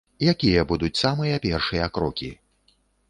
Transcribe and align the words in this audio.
Якія 0.31 0.61
будуць 0.71 0.93
самыя 1.01 1.41
першыя 1.45 1.91
крокі? 1.99 2.31